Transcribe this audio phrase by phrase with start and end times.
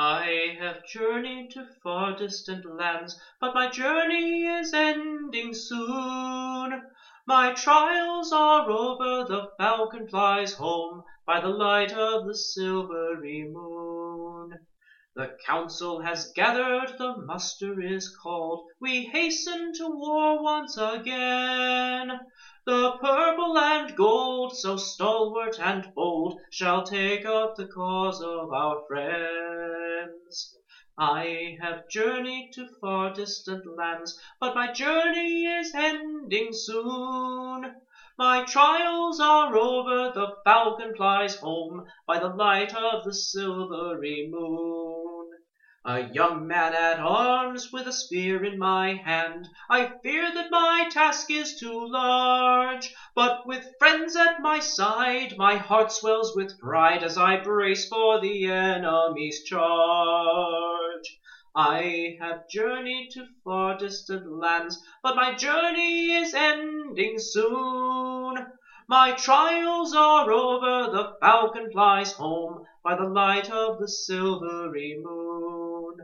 [0.00, 6.80] I have journeyed to far distant lands, but my journey is ending soon.
[7.26, 14.60] My trials are over, the falcon flies home by the light of the silvery moon.
[15.16, 22.20] The council has gathered, the muster is called, we hasten to war once again.
[22.68, 28.84] The purple and gold, so stalwart and bold, shall take up the cause of our
[28.86, 30.54] friends.
[30.98, 37.74] I have journeyed to far distant lands, but my journey is ending soon.
[38.18, 45.07] My trials are over, the falcon flies home by the light of the silvery moon.
[45.84, 50.88] A young man at arms with a spear in my hand, I fear that my
[50.90, 57.04] task is too large, but with friends at my side, my heart swells with pride
[57.04, 61.16] as I brace for the enemy's charge.
[61.54, 68.50] I have journeyed to far distant lands, but my journey is ending soon.
[68.90, 75.98] My trials are over, the falcon flies home by the light of the silvery moon.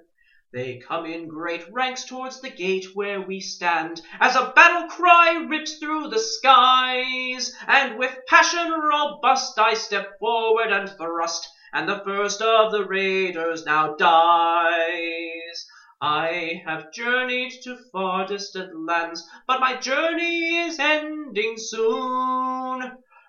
[0.52, 5.32] They come in great ranks towards the gate where we stand, as a battle cry
[5.48, 12.02] rips through the skies, and with passion robust I step forward and thrust, and the
[12.04, 15.66] first of the raiders now dies.
[16.02, 22.63] I have journeyed to far distant lands, but my journey is ending soon.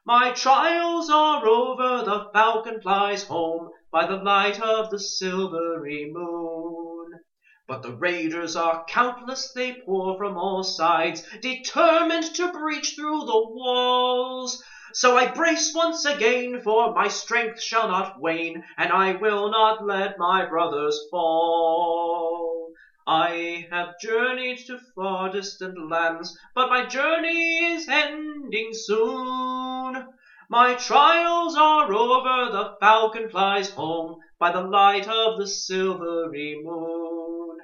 [0.08, 7.20] My trials are over, the falcon flies home by the light of the silvery moon.
[7.67, 13.48] But the raiders are countless, they pour from all sides, determined to breach through the
[13.50, 14.61] walls.
[14.94, 19.83] So I brace once again, for my strength shall not wane, and I will not
[19.83, 22.64] let my brothers fall.
[23.08, 30.08] I have journeyed to far distant lands, but my journey is ending soon.
[30.49, 37.58] My trials are over, the falcon flies home by the light of the silvery moon.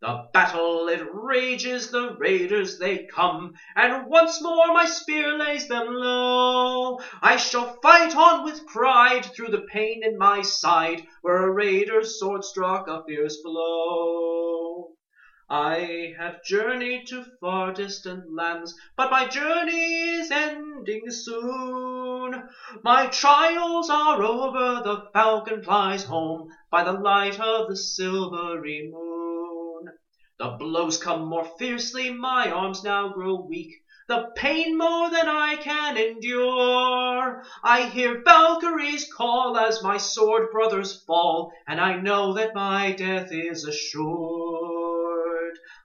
[0.00, 5.86] The battle it rages, the raiders they come, and once more my spear lays them
[5.86, 6.98] low.
[7.20, 12.18] I shall fight on with pride through the pain in my side, where a raider's
[12.18, 14.57] sword struck a fierce blow.
[15.50, 22.48] I have journeyed to far distant lands, but my journey is ending soon.
[22.82, 29.86] My trials are over, the falcon flies home by the light of the silvery moon.
[30.38, 33.72] The blows come more fiercely, my arms now grow weak.
[34.06, 37.42] The pain more than I can endure.
[37.64, 43.28] I hear Valkyrie's call as my sword brothers fall, and I know that my death
[43.30, 45.27] is assured.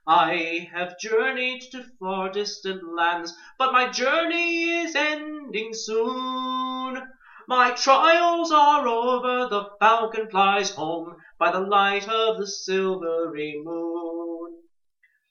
[0.06, 7.02] I have journeyed to far distant lands, but my journey is ending soon.
[7.48, 14.64] My trials are over, the falcon flies home by the light of the silvery moon.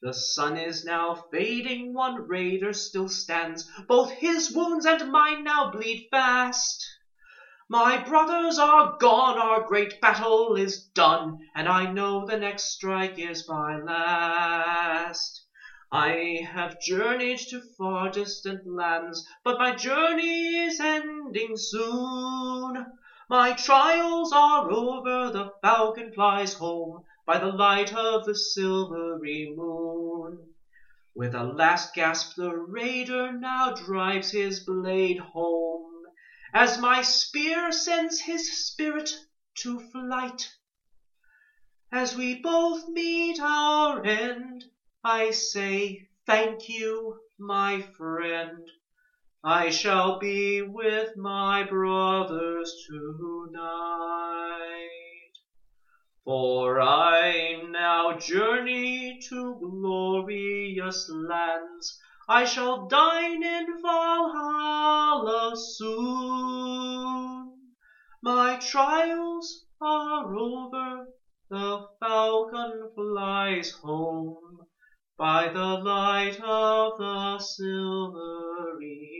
[0.03, 5.71] The sun is now fading, one raider still stands, both his wounds and mine now
[5.71, 6.92] bleed fast.
[7.73, 13.17] My brothers are gone, our great battle is done, and I know the next strike
[13.17, 15.41] is my last.
[15.91, 22.95] I have journeyed to far distant lands, but my journey is ending soon.
[23.27, 30.53] My trials are over, the falcon flies home by the light of the silvery moon.
[31.15, 35.92] With a last gasp the raider now drives his blade home
[36.53, 39.09] as my spear sends his spirit
[39.55, 40.47] to flight.
[41.91, 44.63] As we both meet our end,
[45.03, 48.69] I say thank you, my friend.
[49.43, 54.13] I shall be with my brothers tonight.
[56.23, 61.99] For I now journey to glorious lands
[62.35, 66.95] I shall dine in Valhalla soon.
[68.23, 71.09] My trials are over,
[71.51, 74.65] the falcon flies home
[75.15, 79.12] by the light of the silvery.